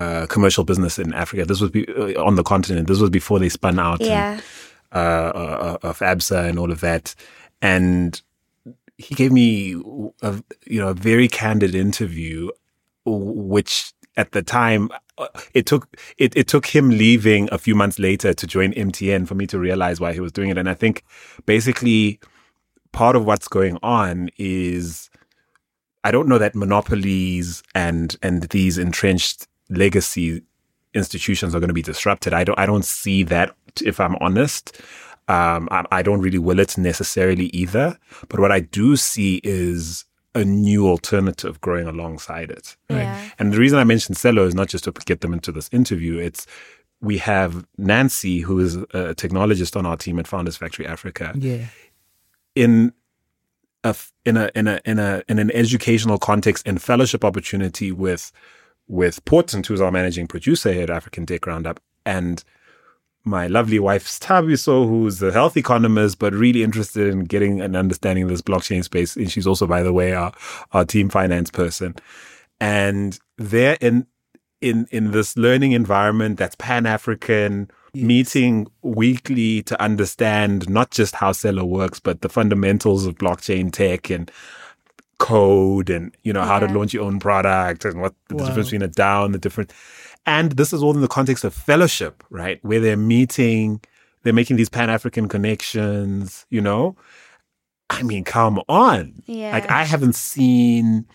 [0.00, 1.44] uh, commercial business in Africa.
[1.44, 2.88] This was be, uh, on the continent.
[2.88, 4.40] This was before they spun out and, yeah
[4.92, 7.14] uh, uh, of ABSA and all of that.
[7.62, 8.20] And
[8.98, 9.74] he gave me
[10.22, 12.48] a you know a very candid interview,
[13.04, 17.98] which at the time uh, it took it, it took him leaving a few months
[17.98, 20.58] later to join MTN for me to realize why he was doing it.
[20.58, 21.04] And I think
[21.46, 22.20] basically
[22.92, 25.10] part of what's going on is
[26.04, 30.42] I don't know that monopolies and and these entrenched legacy
[30.94, 32.32] institutions are going to be disrupted.
[32.32, 34.80] I don't I don't see that if I'm honest.
[35.26, 37.98] Um, I, I don't really will it necessarily either.
[38.28, 42.76] But what I do see is a new alternative growing alongside it.
[42.90, 43.30] Yeah.
[43.38, 46.18] And the reason I mentioned Celo is not just to get them into this interview.
[46.18, 46.46] It's
[47.00, 51.66] we have Nancy, who is a technologist on our team at Founders Factory Africa Yeah.
[52.54, 52.92] in
[53.84, 53.94] a
[54.24, 58.32] in a in a in a in an educational context and fellowship opportunity with
[58.88, 62.42] with Portent, who's our managing producer here at African Tech Roundup, and
[63.24, 68.26] my lovely wife Stabiso, who's a health economist but really interested in getting and understanding
[68.28, 69.16] this blockchain space.
[69.16, 70.32] And she's also, by the way, our
[70.72, 71.94] our team finance person.
[72.60, 74.06] And they're in
[74.60, 81.32] in in this learning environment that's pan African, meeting weekly to understand not just how
[81.32, 84.30] Celo works, but the fundamentals of blockchain tech and
[85.18, 88.46] code and you know how to launch your own product and what the Wow.
[88.46, 89.72] difference between a DAO and the different.
[90.26, 92.58] And this is all in the context of fellowship, right?
[92.64, 93.80] Where they're meeting,
[94.22, 96.46] they're making these Pan African connections.
[96.50, 96.96] You know,
[97.90, 99.22] I mean, come on.
[99.26, 99.52] Yeah.
[99.52, 101.06] Like I haven't seen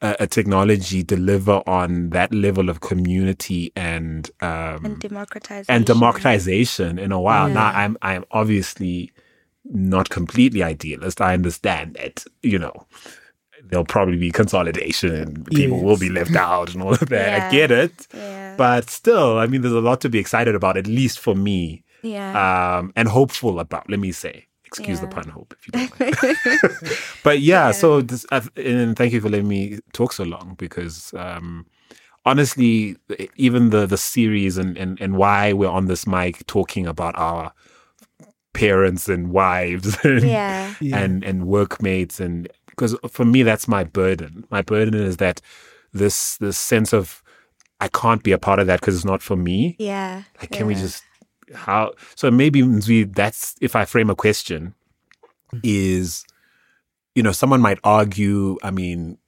[0.00, 5.74] a, a technology deliver on that level of community and um, and democratization.
[5.74, 7.48] and democratization in a while.
[7.48, 9.12] Now I'm I'm obviously
[9.64, 11.20] not completely idealist.
[11.20, 12.86] I understand that, you know,
[13.74, 17.42] there'll probably be consolidation and people will be left out and all of that.
[17.42, 18.06] I get it.
[18.14, 18.54] Yeah.
[18.56, 21.82] But still, I mean there's a lot to be excited about, at least for me.
[22.02, 22.78] yeah.
[22.78, 24.46] Um and hopeful about, let me say.
[24.64, 26.98] Excuse the pun, hope, if you don't mind.
[27.22, 31.66] but yeah, so this, and thank you for letting me talk so long because um,
[32.24, 32.96] honestly,
[33.36, 37.52] even the the series and, and and why we're on this mic talking about our
[38.52, 40.74] parents and wives and yeah.
[40.80, 40.98] Yeah.
[40.98, 44.46] and and workmates and because for me that's my burden.
[44.50, 45.40] My burden is that
[45.92, 47.22] this this sense of
[47.80, 49.76] I can't be a part of that because it's not for me.
[49.78, 50.22] Yeah.
[50.40, 51.02] Like, can we just
[51.54, 51.92] how?
[52.14, 52.62] So maybe
[53.04, 54.74] that's if I frame a question,
[55.62, 56.24] is
[57.14, 58.58] you know someone might argue.
[58.62, 59.18] I mean,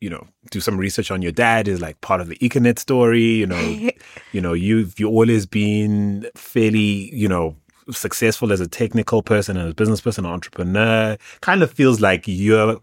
[0.00, 3.22] you know, do some research on your dad is like part of the Econet story.
[3.22, 3.90] You know,
[4.32, 7.56] you know, you've you always been fairly you know
[7.90, 11.16] successful as a technical person and a business person, entrepreneur.
[11.40, 12.80] Kind of feels like you're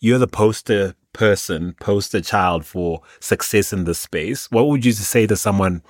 [0.00, 4.50] you're the poster person, poster child for success in this space.
[4.50, 5.82] What would you say to someone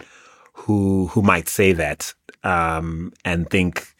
[0.53, 3.94] who who might say that um, and think,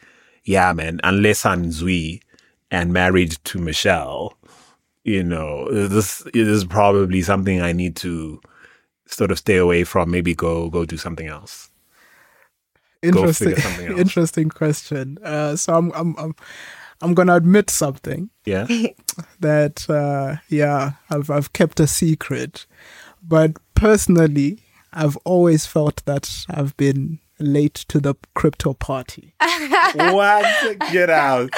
[0.45, 2.21] yeah, man, unless I'm Zui
[2.71, 4.37] and married to Michelle,
[5.05, 8.41] you know, this is probably something I need to
[9.07, 10.11] sort of stay away from.
[10.11, 11.71] Maybe go go do something else.
[13.05, 14.01] Interesting figure something else.
[14.01, 16.35] interesting question uh, so I'm, I'm i'm
[17.03, 18.67] i'm gonna admit something Yeah.
[19.41, 22.67] that uh, yeah I've, I've kept a secret
[23.23, 24.59] but personally
[24.93, 29.35] i've always felt that i've been late to the crypto party
[29.95, 30.47] what?
[30.93, 31.51] Get out.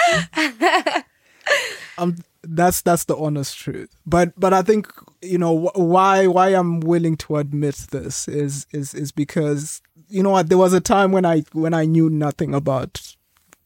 [1.98, 3.94] um, that's that's the honest truth.
[4.06, 4.88] But but I think
[5.22, 10.22] you know wh- why why I'm willing to admit this is is is because you
[10.22, 13.14] know what there was a time when I when I knew nothing about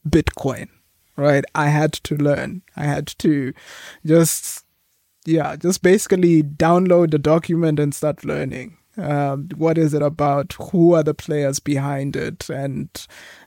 [0.09, 0.69] Bitcoin,
[1.17, 1.45] right?
[1.55, 2.63] I had to learn.
[2.77, 3.53] I had to
[4.05, 4.65] just
[5.27, 8.77] yeah, just basically download the document and start learning.
[8.97, 10.55] Um, what is it about?
[10.71, 12.49] Who are the players behind it?
[12.51, 12.89] And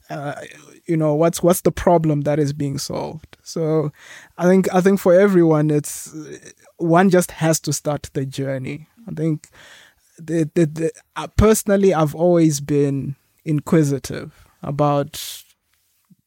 [0.10, 0.36] uh,
[0.86, 3.38] you know what's what's the problem that is being solved?
[3.44, 3.92] So
[4.38, 6.16] I think I think for everyone, it's
[6.78, 8.88] one just has to start the journey.
[9.08, 9.50] I think
[10.18, 15.44] the, the, the, uh, personally, I've always been inquisitive about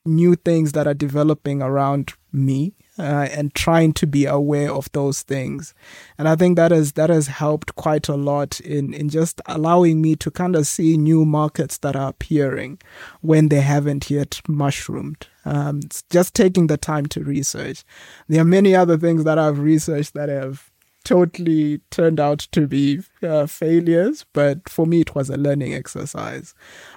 [0.04, 5.22] new things that are developing around me uh, and trying to be aware of those
[5.22, 5.74] things.
[6.16, 10.00] And i think that has that has helped quite a lot in in just allowing
[10.00, 12.78] me to kind of see new markets that are appearing
[13.20, 15.26] when they haven't yet mushroomed.
[15.44, 17.84] Um, just taking the time to research.
[18.28, 20.70] There are many other things that i've researched that have
[21.06, 26.52] totally turned out to be uh, failures but for me it was a learning exercise.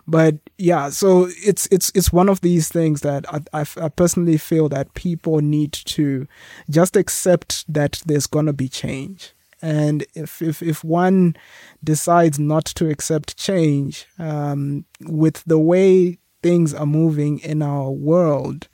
[0.08, 4.38] But yeah so it's it's it's one of these things that I, I, I personally
[4.38, 6.28] feel that people need to
[6.72, 9.34] just accept that there's gonna be change.
[9.62, 11.36] And if if, if one
[11.84, 18.69] decides not to accept change um, with the way things are moving in our world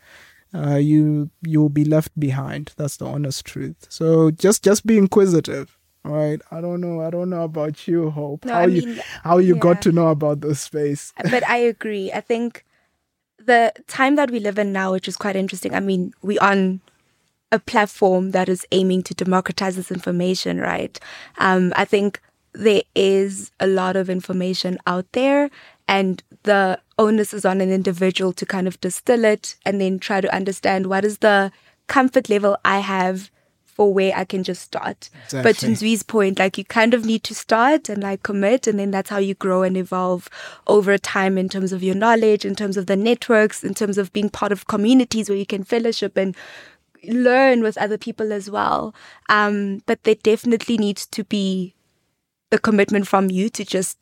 [0.56, 2.74] uh, you you'll be left behind.
[2.78, 3.76] That's the honest truth.
[3.90, 5.78] So just just be inquisitive.
[6.04, 6.40] Right.
[6.52, 7.02] I don't know.
[7.02, 8.46] I don't know about you, Hope.
[8.46, 9.62] No, how I you mean, how you yeah.
[9.62, 11.12] got to know about this space.
[11.32, 12.12] but I agree.
[12.12, 12.64] I think
[13.40, 15.74] the time that we live in now, which is quite interesting.
[15.74, 16.80] I mean, we on
[17.52, 21.00] a platform that is aiming to democratize this information, right?
[21.40, 22.22] Um, I think
[22.54, 25.50] there is a lot of information out there,
[25.88, 30.22] and the onus is on an individual to kind of distill it and then try
[30.22, 31.52] to understand what is the
[31.88, 33.30] comfort level I have
[33.76, 35.10] for where I can just start.
[35.30, 35.74] But to Exactly.
[35.74, 39.10] Nzwi's point, like you kind of need to start and like commit, and then that's
[39.10, 40.30] how you grow and evolve
[40.66, 44.14] over time in terms of your knowledge, in terms of the networks, in terms of
[44.14, 46.38] being part of communities where you can fellowship and
[47.04, 48.96] learn with other people as well.
[49.28, 51.76] Um, but there definitely needs to be
[52.52, 53.98] the commitment from you to just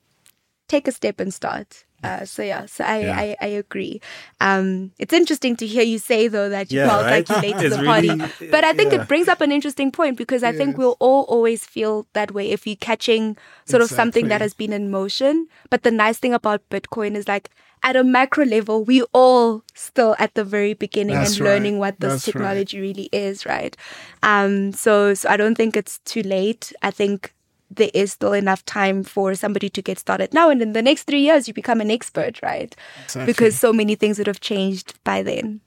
[0.68, 1.84] take a step and start.
[2.04, 3.18] Uh, so yeah, so I, Yeah.
[3.18, 4.02] I, I agree.
[4.42, 7.44] Um, it's interesting to hear you say though that you Yeah, felt like you right?
[7.44, 9.02] late to the party, really- but I think yeah.
[9.02, 12.52] it brings up an interesting point because I think we'll all always feel that way
[12.52, 15.48] if you're catching sort of something that has been in motion.
[15.70, 17.50] But the nice thing about Bitcoin is like
[17.84, 21.50] at a macro level, we all still at the very beginning That's and right.
[21.54, 22.34] learning what this That's right.
[22.34, 23.76] technology really is, right?
[24.24, 26.72] Um, so, so I don't think it's too late.
[26.82, 27.34] I think
[27.76, 31.04] there is still enough time for somebody to get started now, and in the next
[31.04, 32.76] three years, you become an expert, right?
[33.04, 33.26] Exactly.
[33.26, 35.62] Because so many things would have changed by then.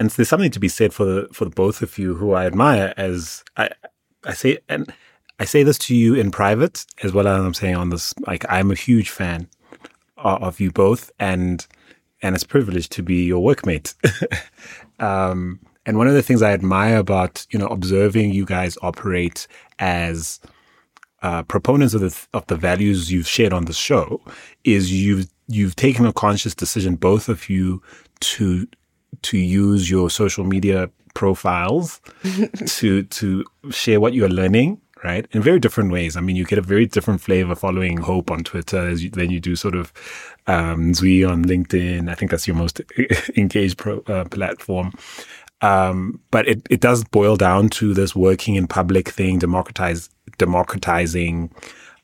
[0.00, 2.32] and so there's something to be said for the for the both of you who
[2.32, 3.70] I admire as I
[4.24, 4.92] I say and
[5.38, 8.44] I say this to you in private as well as I'm saying on this like
[8.48, 9.48] I'm a huge fan
[10.16, 11.64] of, of you both and
[12.22, 13.94] and it's a privilege to be your workmate.
[14.98, 19.48] um and one of the things I admire about, you know, observing you guys operate
[19.78, 20.40] as
[21.22, 24.20] uh, proponents of the of the values you've shared on the show
[24.64, 27.82] is you've you've taken a conscious decision, both of you,
[28.20, 28.66] to
[29.22, 32.00] to use your social media profiles
[32.66, 35.26] to to share what you're learning, right?
[35.32, 36.16] In very different ways.
[36.16, 39.30] I mean, you get a very different flavor following Hope on Twitter as you, than
[39.30, 39.92] you do sort of
[40.46, 42.10] um, Zui on LinkedIn.
[42.10, 42.80] I think that's your most
[43.36, 44.92] engaged pro, uh, platform.
[45.62, 51.50] Um, but it, it does boil down to this working in public thing, democratize, democratizing,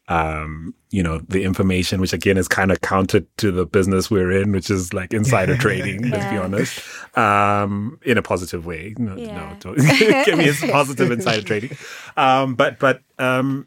[0.08, 4.30] um, you know, the information, which again is kind of counter to the business we're
[4.32, 6.80] in, which is like insider trading, let's be honest,
[7.18, 8.94] um, in a positive way.
[8.96, 9.50] No, Yeah.
[9.50, 9.76] no don't
[10.24, 11.76] give me a positive insider trading.
[12.16, 13.66] Um, but, but, um,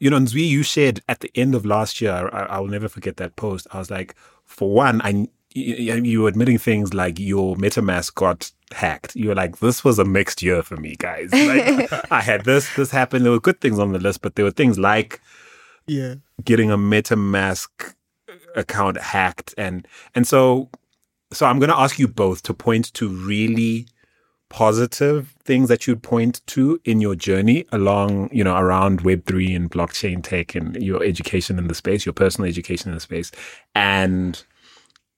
[0.00, 2.88] you know, Nzui, you shared at the end of last year, I, I will never
[2.88, 3.66] forget that post.
[3.72, 9.14] I was like, for one, I, you, admitting things like your MetaMask got hacked.
[9.14, 11.32] You were like, this was a mixed year for me, guys.
[11.32, 13.24] Like, I had this, this happened.
[13.24, 15.20] There were good things on the list, but there were things like
[15.86, 16.16] Yeah.
[16.44, 17.94] getting a MetaMask
[18.56, 20.70] account hacked, and and so
[21.32, 23.86] so I'm going to ask you both to point to really
[24.48, 29.70] positive things that you'd point to in your journey along, you know, around Web3 and
[29.70, 33.32] blockchain tech and your education in the space, your personal education in the space,
[33.74, 34.44] and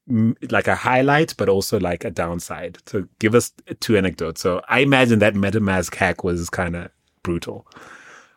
[0.09, 2.79] like a highlight, but also like a downside.
[2.87, 4.41] So give us two anecdotes.
[4.41, 6.91] So I imagine that MetaMask hack was kind of
[7.23, 7.67] brutal.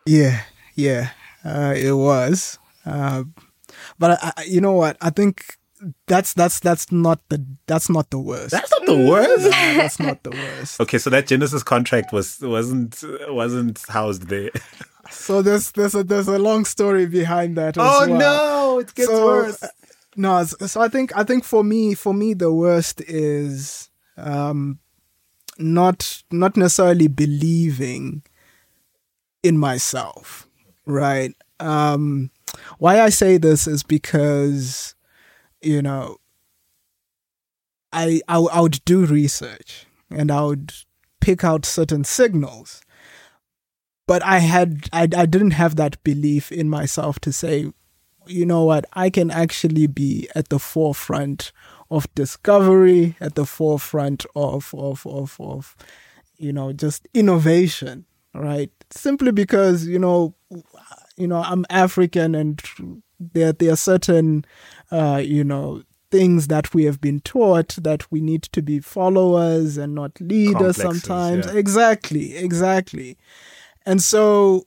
[0.06, 0.42] Yeah,
[0.74, 1.10] yeah,
[1.44, 2.58] uh, it was.
[2.84, 3.24] Uh,
[3.98, 4.96] but I, I, you know what?
[5.00, 5.56] I think
[6.06, 8.50] that's that's that's not the that's not the worst.
[8.50, 9.44] That's not the worst.
[9.44, 10.80] No, that's not the worst.
[10.80, 14.50] Okay, so that Genesis contract was wasn't wasn't housed there.
[15.10, 17.76] So there's there's a there's a long story behind that.
[17.78, 18.18] Oh well.
[18.18, 19.62] no, it gets So, worse.
[20.16, 24.78] No, so I think I think for me for me the worst is um
[25.58, 28.22] not not necessarily believing
[29.42, 30.48] in myself,
[30.86, 31.34] right?
[31.60, 32.30] Um
[32.78, 34.94] why I say this is because
[35.62, 36.16] you know
[37.92, 40.72] I I, I would do research and I would
[41.20, 42.80] pick out certain signals
[44.06, 47.72] but I had I, I didn't have that belief in myself to say
[48.26, 48.84] you know what?
[48.92, 51.52] I can actually be at the forefront
[51.90, 55.76] of discovery at the forefront of of of, of
[56.38, 58.70] you know just innovation right?
[58.90, 60.34] Simply because you know
[61.16, 62.62] you know I'm African and
[63.18, 64.44] there there are certain
[64.90, 69.76] uh you know things that we have been taught that we need to be followers
[69.76, 71.46] and not leaders Complexes, sometimes.
[71.46, 71.52] yeah.
[71.52, 73.16] exactly exactly.
[73.86, 74.66] And so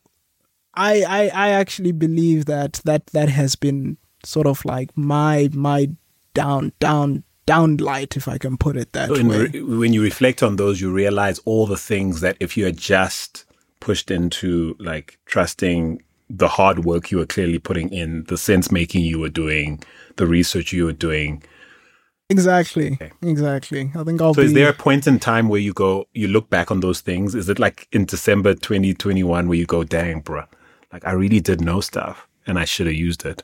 [0.76, 5.90] I, I I actually believe that that that has been sort of like my my
[6.34, 9.48] down down down light if I can put it that way.
[9.48, 12.78] re- when you reflect on those, you realize all the things that if you had
[12.78, 13.46] just
[13.82, 19.04] pushed into like trusting the hard work you were clearly putting in, the sense making
[19.04, 19.84] you were doing,
[20.16, 21.44] the research you were doing.
[22.30, 23.92] exactly, exactly.
[23.96, 24.46] I think I'll So be.
[24.48, 27.36] is there a point in time where you go, you look back on those things?
[27.36, 30.48] Is it like in December 2021 where you go, dang, bruh,
[30.94, 33.44] like I really did know stuff and I should have used it?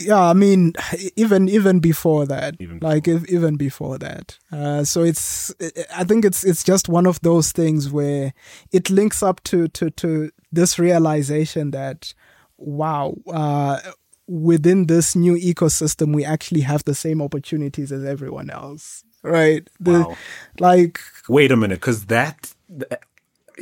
[0.00, 0.72] yeah i mean
[1.16, 5.52] even even before that Even like if, even before that uh, so it's
[5.92, 8.32] i think it's it's just one of those things where
[8.70, 12.14] it links up to to to this realization that
[12.58, 13.80] wow uh
[14.28, 19.98] within this new ecosystem we actually have the same opportunities as everyone else right the,
[19.98, 20.16] Wow.
[20.60, 23.02] like Wait a minute, because that, that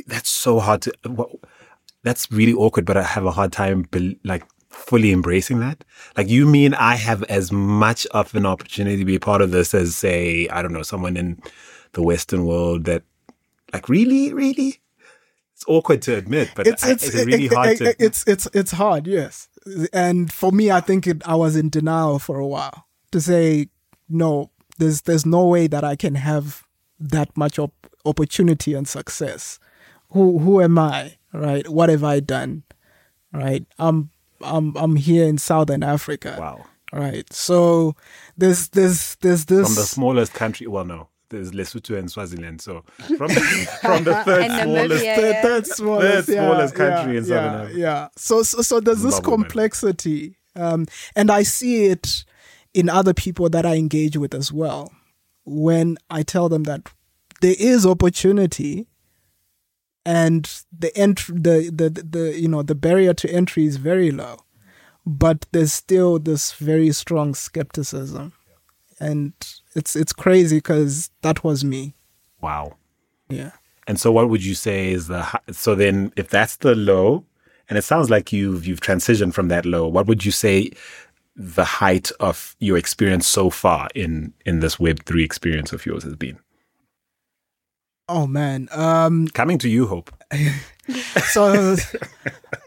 [0.05, 0.93] that's so hard to.
[1.05, 1.39] Well,
[2.03, 5.83] that's really awkward, but I have a hard time bel like fully embracing that.
[6.15, 9.51] Like you mean I have as much of an opportunity to be a part of
[9.51, 11.41] this as say I don't know someone in
[11.93, 13.03] the Western world that
[13.73, 14.79] like really really.
[15.53, 17.95] It's awkward to admit, but it's it's it's really it- hard it- to.
[18.05, 19.49] it's it's it's hard yes
[19.91, 23.67] and for me i think it, i was in denial for a while to say
[24.07, 26.63] no there's there's no way that i can have
[26.99, 29.59] that much op- opportunity and success
[30.11, 32.63] who who am i right what have i done
[33.33, 34.09] right i'm
[34.41, 36.65] i'm i'm here in southern africa wow.
[36.93, 37.31] right?
[37.33, 37.95] So
[38.37, 40.67] there's there's there's this from the smallest country.
[40.67, 42.61] Well, no, there's Lesotho and Swaziland.
[42.61, 42.83] So
[43.17, 45.15] from from the third smallest, Namibia.
[45.15, 45.41] third, Yeah.
[45.41, 47.79] third smallest, Third yeah, smallest country yeah, in Southern yeah, Africa.
[47.79, 48.07] Yeah.
[48.15, 50.85] So, so so there's this Zimbabwe, complexity, um,
[51.15, 52.23] and I see it
[52.73, 54.91] in other people that I engage with as well.
[55.45, 56.89] When I tell them that
[57.41, 58.87] there is opportunity,
[60.07, 64.09] and the ent- the, the the the you know the barrier to entry is very
[64.09, 64.37] low,
[65.05, 68.31] but there's still this very strong skepticism,
[69.01, 69.33] and
[69.75, 71.93] it's it's crazy because that was me.
[72.41, 72.77] wow.
[73.29, 73.51] Yeah.
[73.85, 77.25] And so, what would you say is the hi- so then if that's the low,
[77.67, 79.87] and it sounds like you've you've transitioned from that low.
[79.89, 80.71] What would you say
[81.35, 86.03] the height of your experience so far in in this Web three experience of yours
[86.03, 86.39] has been?
[88.09, 88.69] Oh man.
[88.71, 90.11] Um Coming to you, Hope.
[91.25, 91.75] so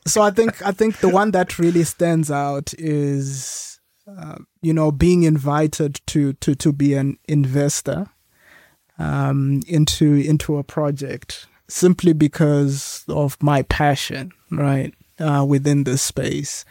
[0.07, 4.91] so I think I think the one that really stands out is uh, you know
[4.91, 8.07] being invited to to to be an investor
[8.99, 16.64] um, into into a project simply because of my passion right uh, within this space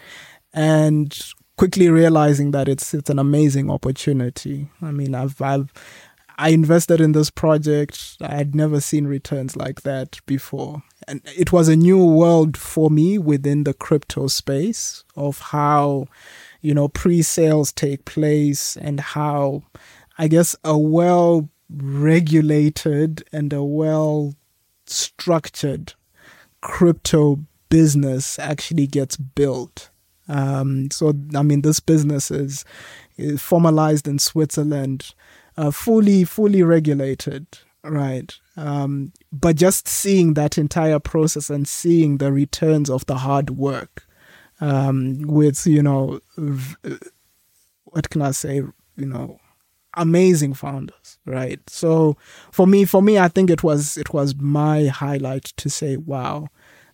[0.54, 1.18] and
[1.58, 4.70] quickly realizing that it's it's an amazing opportunity.
[4.82, 5.72] I mean I've I've
[6.40, 8.16] I invested in this project.
[8.22, 10.84] I had never seen returns like that before.
[11.06, 16.08] And it was a new world for me within the crypto space of how,
[16.62, 19.64] you know, pre sales take place and how,
[20.18, 24.34] I guess, a well regulated and a well
[24.86, 25.94] structured
[26.62, 29.90] crypto business actually gets built.
[30.30, 32.64] Um, so, I mean, this business is,
[33.18, 35.14] is formalized in Switzerland
[35.60, 37.46] uh, fully fully regulated
[37.84, 38.38] right?
[38.58, 44.06] Um, but just seeing that entire process and seeing the returns of the hard work
[44.62, 46.20] um, with you know
[47.86, 49.40] what can i say you know
[49.96, 51.60] amazing founders right?
[51.70, 52.18] So
[52.52, 56.48] for me for me i think it was it was my highlight to say wow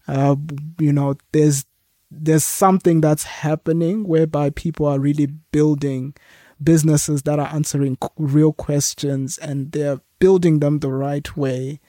[0.07, 0.35] uh,
[0.79, 1.65] you know there's
[2.11, 6.13] there's something that's happening whereby people are really building
[6.63, 11.79] businesses that are answering real questions and they're building them the right way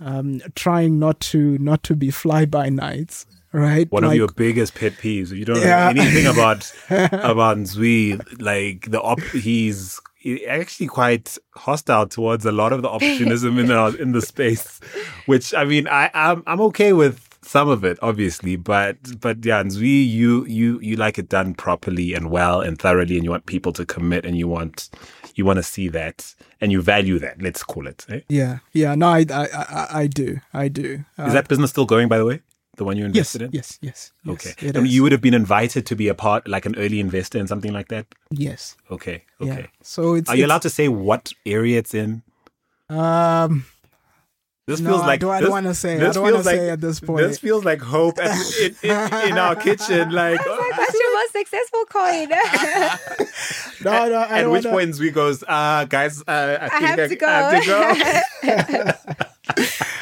[0.00, 4.74] um, trying not to not to be fly by nights right One of your biggest
[4.74, 5.32] pet peeves.
[5.32, 5.90] If You don't Yeah.
[5.92, 8.20] know anything about about Zui.
[8.40, 9.98] Like the op, he's
[10.48, 14.78] actually quite hostile towards a lot of the opportunism in the in the space.
[15.26, 19.62] Which I mean, I I'm I'm okay with some of it, obviously, but but yeah,
[19.64, 23.46] Zui, you you you like it done properly and well and thoroughly, and you want
[23.46, 24.90] people to commit, and you want
[25.34, 27.40] you want to see that, and you value that.
[27.40, 28.04] Let's call it.
[28.10, 28.20] eh?
[28.28, 29.44] yeah yeah no i i
[29.80, 32.40] i, I do i do uh, Is that business still going, by the way?
[32.76, 33.50] The one you yes invested in?
[33.52, 34.54] yes yes yes, Okay.
[34.68, 34.94] it I mean, is.
[34.94, 37.72] you would have been invited to be a part, like an early investor in something
[37.72, 38.06] like that.
[38.30, 39.24] yes Okay.
[39.40, 39.66] yeah Okay.
[39.82, 42.22] so it's Are you it's- allowed to say what area it's in?
[42.88, 43.64] um
[44.68, 45.94] This No, feels I like don't- I don't wanna say.
[45.94, 47.26] I this don't wanna feels like- say at this point.
[47.26, 48.90] This feels like hope at, in, in,
[49.30, 50.10] in our kitchen.
[50.18, 52.28] Like, What's your most successful coin?
[53.84, 56.68] no no I at don't which wanna- point we goes, uh, guys, uh, I, I
[57.08, 57.32] think have I.
[57.32, 58.92] I have to go.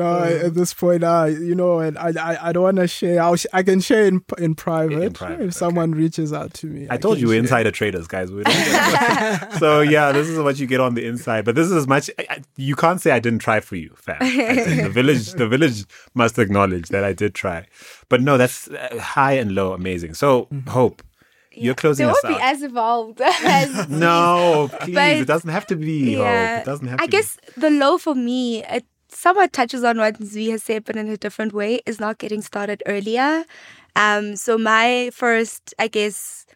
[0.00, 3.22] No, at this point, uh, you know, and I, I, I don't want to share.
[3.22, 5.50] I'll sh- I can share in in private, private, if okay.
[5.50, 6.86] someone reaches out to me.
[6.90, 7.40] I told you we're share.
[7.40, 8.30] insider traders, guys.
[8.32, 8.42] We
[9.58, 11.44] so yeah, this is what you get on the inside.
[11.44, 12.10] But this is as much.
[12.18, 14.18] I, I- you can't say I didn't try for you, fam.
[14.20, 15.84] The village, the village
[16.14, 17.66] must acknowledge that I did try.
[18.08, 20.14] But no, that's uh, high and low, amazing.
[20.14, 21.02] So hope
[21.52, 24.94] you're closing they us won't be as evolved as no, please.
[24.94, 26.14] But- it doesn't have to be.
[26.14, 26.26] Hope.
[26.26, 27.10] It doesn't have I to.
[27.10, 28.84] guess the low for me, it
[29.14, 32.42] somewhat touches on what Zvi has said, but in a different way, is not getting
[32.42, 33.44] started earlier.
[33.96, 36.46] Um, so my first, I guess,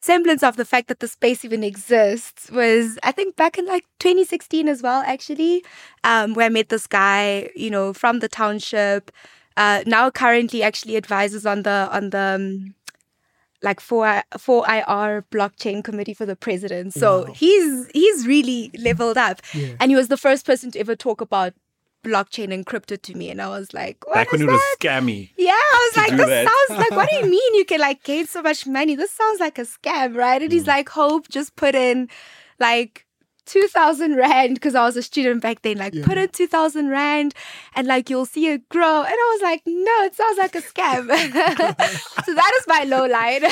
[0.00, 3.84] semblance of the fact that the space even exists was, I think, back in like
[3.98, 5.64] 2016 as well, actually,
[6.04, 9.10] um, where I met this guy, you know, from the township.
[9.56, 12.74] Uh, now currently actually advises on the on the um,
[13.62, 16.94] like for 4IR blockchain committee for the president.
[16.94, 19.74] So he's he's really leveled up, Yeah.
[19.80, 21.52] and he was the first person to ever talk about
[22.02, 24.62] blockchain and crypto to me, and I was like, what Back when is it was
[24.80, 25.30] scammy.
[25.36, 26.66] Yeah, I was like, this that.
[26.68, 28.94] sounds like, what do you mean you can like gain so much money?
[28.96, 30.40] This sounds like a scam, right?
[30.40, 30.68] And he's Mm.
[30.68, 32.08] like, Hope, just put in
[32.58, 33.04] like
[33.50, 35.78] 2000 Rand because I was a student back then.
[35.78, 37.34] Like, put in 2000 Rand
[37.74, 39.00] and like you'll see it grow.
[39.00, 41.06] And I was like, no, it sounds like a scam.
[42.24, 43.44] so that is my low line.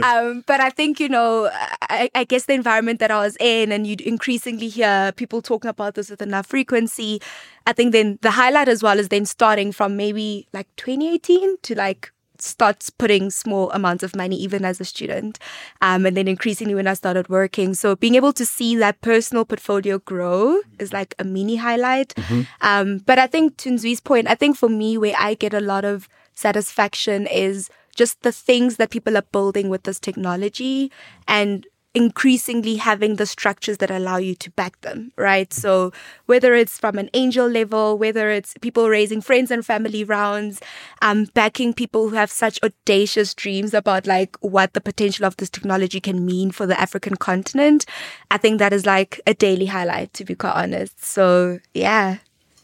[0.04, 1.50] um, but I think, you know,
[1.82, 5.68] I, I guess the environment that I was in and you'd increasingly hear people talking
[5.68, 7.20] about this with enough frequency.
[7.66, 11.74] I think then the highlight as well is then starting from maybe like 2018 to
[11.74, 12.12] like
[12.42, 15.38] start putting small amounts of money even as a student
[15.80, 19.44] um, and then increasingly when i started working so being able to see that personal
[19.44, 22.42] portfolio grow is like a mini highlight mm-hmm.
[22.60, 25.60] um, but i think to Nzwi's point i think for me where i get a
[25.60, 30.92] lot of satisfaction is just the things that people are building with this technology
[31.26, 31.66] and
[31.96, 35.50] increasingly having the structures that allow you to back them, right?
[35.50, 35.94] So
[36.26, 40.60] whether it's from an angel level, whether it's people raising friends and family rounds,
[41.00, 45.48] um, backing people who have such audacious dreams about like what the potential of this
[45.48, 47.86] technology can mean for the African continent,
[48.30, 51.02] I think that is like a daily highlight, to be quite honest.
[51.02, 52.18] So yeah.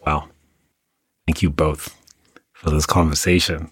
[0.07, 0.29] Wow.
[1.27, 1.97] Thank you both
[2.53, 3.71] for this conversation.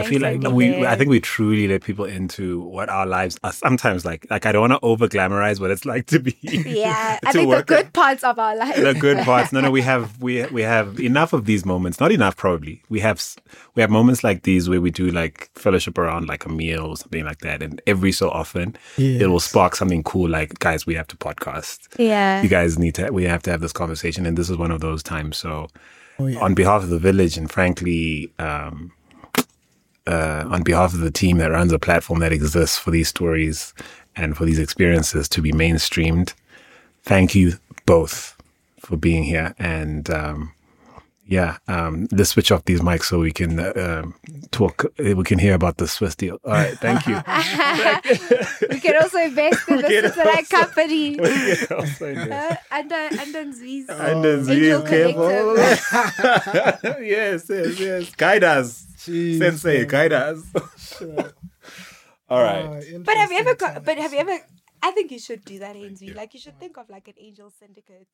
[0.00, 3.52] I feel like we, I think we truly let people into what our lives are
[3.52, 4.26] sometimes like.
[4.30, 6.36] Like I don't want to over glamorize what it's like to be.
[6.66, 8.76] Yeah, to I think the good parts of our life.
[8.76, 9.52] The good parts.
[9.52, 12.00] No, no, we have we we have enough of these moments.
[12.00, 12.82] Not enough, probably.
[12.88, 13.22] We have
[13.74, 16.96] we have moments like these where we do like fellowship around like a meal or
[16.96, 19.22] something like that, and every so often yes.
[19.22, 20.28] it will spark something cool.
[20.28, 21.88] Like guys, we have to podcast.
[21.98, 23.10] Yeah, you guys need to.
[23.10, 25.36] We have to have this conversation, and this is one of those times.
[25.36, 25.68] So.
[26.18, 26.40] Oh, yeah.
[26.40, 28.90] On behalf of the village, and frankly, um,
[30.06, 33.74] uh, on behalf of the team that runs a platform that exists for these stories
[34.14, 36.32] and for these experiences to be mainstreamed.
[37.02, 37.54] Thank you
[37.84, 38.36] both
[38.80, 39.54] for being here.
[39.58, 40.52] And um,
[41.28, 44.02] yeah, um, let's switch off these mics so we can uh,
[44.52, 44.84] talk.
[44.98, 46.38] We can hear about the Swiss deal.
[46.44, 47.14] All right, thank you.
[48.70, 51.18] we can also invest in the Switzerland company.
[52.06, 55.56] Uh, under under Nzwi's under Nzwi's careful.
[57.02, 58.14] yes, yes, yes.
[58.14, 58.86] Guide us.
[58.98, 59.88] Jeez, Sensei, man.
[59.88, 60.42] guide us.
[62.28, 62.64] All right.
[62.64, 64.38] Uh, but have you ever got, but have you ever
[64.82, 66.12] I think you should do that, Ainsley.
[66.12, 68.06] Like you should think of like an angel syndicate.